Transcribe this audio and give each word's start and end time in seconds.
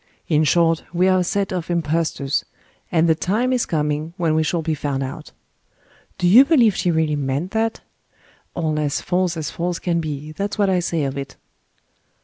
In 0.27 0.45
short, 0.45 0.83
we 0.93 1.07
are 1.07 1.19
a 1.19 1.23
set 1.23 1.53
of 1.53 1.69
impostors, 1.69 2.43
and 2.91 3.07
the 3.07 3.13
time 3.13 3.53
is 3.53 3.67
coming 3.67 4.15
when 4.17 4.33
we 4.33 4.41
shall 4.41 4.63
be 4.63 4.73
found 4.73 5.03
out." 5.03 5.31
Do 6.17 6.27
you 6.27 6.43
believe 6.43 6.75
she 6.75 6.89
really 6.89 7.15
meant 7.15 7.51
that? 7.51 7.81
All 8.55 8.79
as 8.79 8.99
false 8.99 9.37
as 9.37 9.51
false 9.51 9.77
can 9.77 10.01
be 10.01 10.31
that's 10.31 10.57
what 10.57 10.71
I 10.71 10.79
say 10.79 11.03
of 11.03 11.19
it." 11.19 11.35